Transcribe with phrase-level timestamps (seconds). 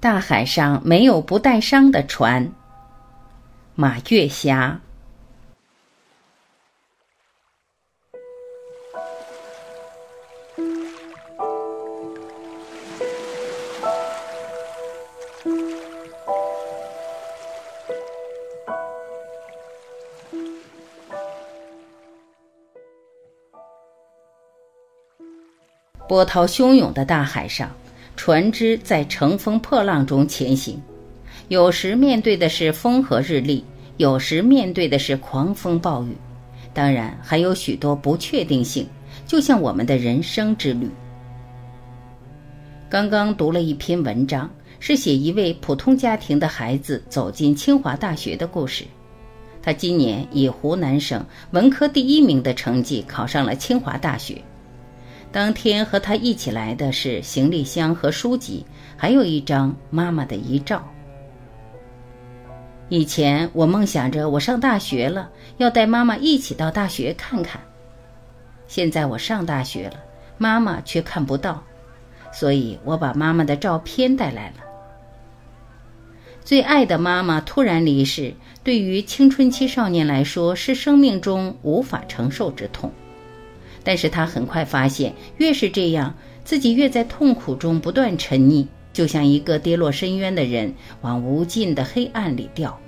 [0.00, 2.52] 大海上没有不带伤的船。
[3.74, 4.80] 马月霞。
[26.08, 27.70] 波涛汹涌的大海上，
[28.18, 30.76] 船只在乘风破浪中前行，
[31.46, 33.64] 有时面对的是风和日丽，
[33.96, 36.08] 有时面对的是狂风暴雨，
[36.74, 38.84] 当然还有许多不确定性，
[39.24, 40.90] 就像我们的人生之旅。
[42.90, 44.50] 刚刚读了一篇文章，
[44.80, 48.84] 是写一位普通家庭的孩子走进清华大学的故事。
[49.62, 54.42] 他今年以湖南省文科第一名的成绩考上了清华大学。
[55.30, 58.64] 当天和他一起来的是行李箱和书籍，
[58.96, 60.82] 还有一张妈妈的遗照。
[62.88, 67.60] 以前我梦想着我上大学了，要带妈妈一起到大学看看。
[68.66, 69.96] 现在我上大学了，
[70.38, 71.62] 妈妈却看不到，
[72.32, 74.64] 所以我把妈妈的照片带来了。
[76.42, 78.32] 最爱的妈妈突然离世，
[78.64, 82.90] 对于青春期少年来说，是生命中无法承受之痛。
[83.88, 92.78] 但是他很快发现，越是这样，自己越在痛苦中不断沉溺，就像一个跌落深渊的人往无尽的黑暗里掉。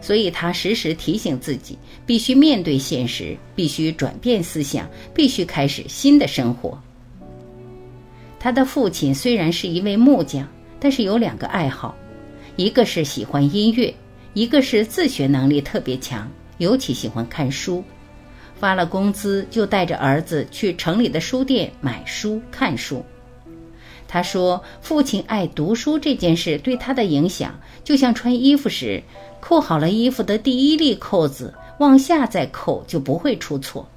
[0.00, 6.80] 所以他时时提醒自己，必须面对现实，必须转变思想，必须开始新的生活。
[8.38, 10.46] 他的父亲虽然是一位木匠，
[10.78, 11.96] 但是有两个爱好，
[12.54, 13.92] 一个是喜欢音乐，
[14.34, 17.82] 一个是自学能力特别强，尤其喜欢看书。
[18.58, 23.04] 发了工资，就带着儿子去城里的书店买书、看书。
[24.06, 29.02] 他说：“父亲爱读书这件事对他的影响，就像穿衣服时，
[29.40, 33.88] 扣好了衣服的第一粒扣子，往下再扣就不会出错。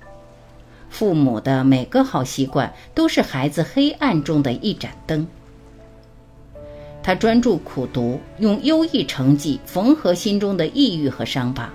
[0.90, 5.28] 父母的每个好习惯，都是孩子黑暗中的一盏灯。”
[7.04, 11.72] 他专注苦读，用优异成绩缝合心中的抑郁和伤疤。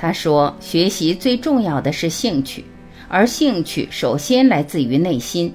[0.00, 2.64] 他说：“学习最重要的是兴趣，
[3.08, 5.52] 而兴趣首先来自于内心。”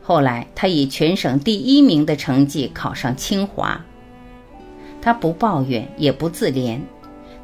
[0.00, 3.84] 后来，他以全省第一名的成绩考上清华。
[5.02, 6.78] 他不抱怨，也不自怜。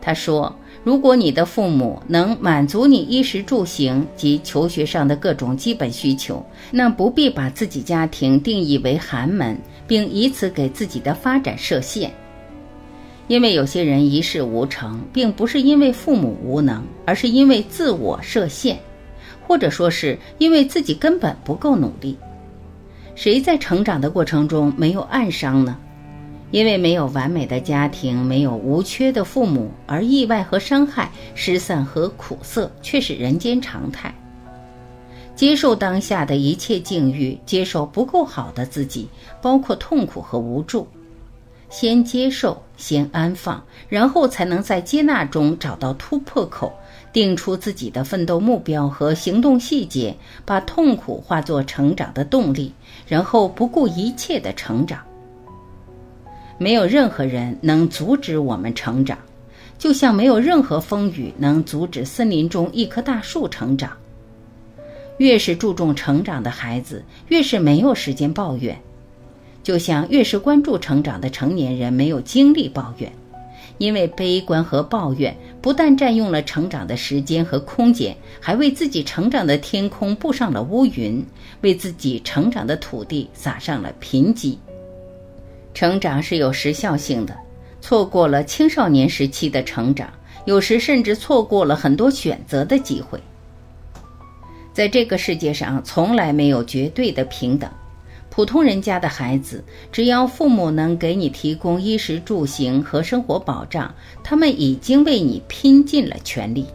[0.01, 0.55] 他说
[0.85, 12.11] ：“如果你的父母能满足你衣食住行及求学上的各种基本需求，那不必把自己家庭定义为寒门，并以此给自己的发展设限。”
[13.27, 18.79] 因为有些人一事无成，并不是因为父母无能，而是因为自我设限，
[19.47, 22.19] 或者说是因为自己根本不够努力。
[23.15, 25.79] 谁在成长的过程中没有暗伤呢？
[26.51, 34.15] 因为没有完美的家庭，没有无缺的父母，而意外和伤害、失散和苦涩却是人间常态。
[35.35, 39.09] 接受当下的一切境遇，接受不够好的自己，
[39.43, 40.87] 包括痛苦和无助。
[41.77, 46.73] 先接受，先安放，然后才能在接纳中找到突破口，
[47.13, 52.73] 定出自己的奋斗目标和行动细节，把痛苦化作成长的动力，
[53.09, 55.01] 然后不顾一切的成长。
[56.59, 59.19] 没有任何人能阻止我们成长，
[59.77, 63.91] 就像没有任何风雨能阻止森林中一棵大树成长。
[65.19, 68.81] 越是注重成长的孩子，越是没有时间抱怨。
[69.65, 73.11] 就像越是关注成长的成年人没有精力抱怨，
[73.79, 81.25] 因为悲观和抱怨不但占用了成长的时间和空间，还为自己成长的天空布上了乌云，
[81.63, 84.57] 为自己成长的土地撒上了贫瘠。
[85.73, 87.35] 成长是有时效性的，
[87.81, 90.13] 错过了青少年时期的成长，
[90.45, 93.19] 有时甚至错过了很多选择的机会。
[94.75, 97.71] 在这个世界上，从来没有绝对的平等。
[98.35, 99.63] 普通人家的孩子，
[99.93, 103.95] 只要父母能给你提供衣食住行和生活保障，
[104.25, 106.67] 他们已经为你拼尽了全力。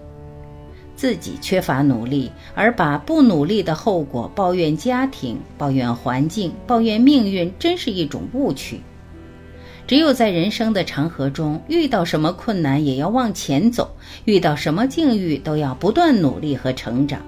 [0.96, 8.80] 自己缺乏努力，而把不努力的后果抱怨家庭、抱怨环境、抱怨命运，真是一种误区。
[9.86, 17.22] 只有在人生的长河中，遇到什么困难也要往前走，遇到什么境遇都要不断努力和成长。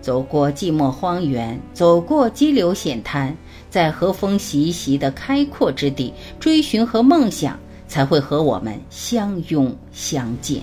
[0.00, 3.34] 走过寂寞荒原，走过激流险滩。
[3.74, 10.62] 在和风习习的开阔之地追寻和梦想，才会和我们相拥相见。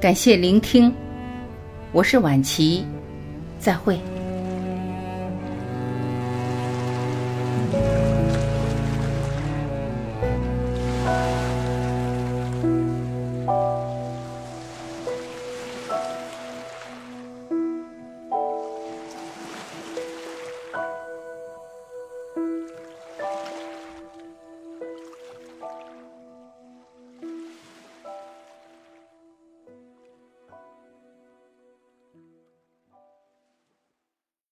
[0.00, 0.94] 感谢聆听，
[1.90, 2.86] 我是晚琪，
[3.58, 3.98] 再会。